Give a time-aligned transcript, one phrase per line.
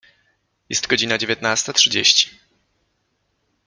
[0.69, 2.29] Jest godzina dziewiętnasta trzydzieści.